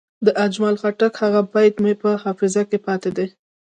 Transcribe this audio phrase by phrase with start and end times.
[0.25, 3.27] د اجمل خټک هغه بیت مې په حافظه کې پاتې دی.